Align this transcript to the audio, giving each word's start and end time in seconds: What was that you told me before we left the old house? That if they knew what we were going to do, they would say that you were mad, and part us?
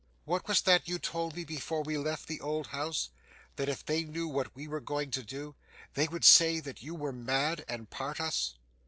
What 0.25 0.47
was 0.47 0.61
that 0.61 0.87
you 0.87 0.97
told 0.97 1.35
me 1.35 1.43
before 1.45 1.83
we 1.83 1.95
left 1.95 2.27
the 2.27 2.41
old 2.41 2.65
house? 2.65 3.11
That 3.55 3.69
if 3.69 3.85
they 3.85 4.03
knew 4.03 4.27
what 4.27 4.55
we 4.55 4.67
were 4.67 4.81
going 4.81 5.11
to 5.11 5.21
do, 5.21 5.53
they 5.93 6.07
would 6.07 6.25
say 6.25 6.59
that 6.59 6.81
you 6.81 6.95
were 6.95 7.13
mad, 7.13 7.63
and 7.67 7.87
part 7.87 8.19
us? 8.19 8.55